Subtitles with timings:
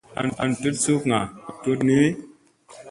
[0.43, 1.19] An tut sukŋa
[1.61, 1.99] tut ni.